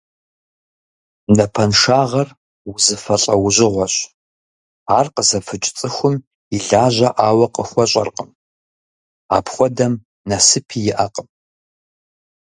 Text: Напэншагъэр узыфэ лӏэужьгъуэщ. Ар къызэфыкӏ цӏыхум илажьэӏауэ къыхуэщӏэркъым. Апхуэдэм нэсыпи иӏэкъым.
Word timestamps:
Напэншагъэр 1.37 2.27
узыфэ 2.71 3.15
лӏэужьгъуэщ. 3.21 3.95
Ар 4.97 5.05
къызэфыкӏ 5.13 5.69
цӏыхум 5.77 6.15
илажьэӏауэ 6.57 7.47
къыхуэщӏэркъым. 7.55 8.29
Апхуэдэм 9.37 9.93
нэсыпи 10.29 10.79
иӏэкъым. 10.91 11.27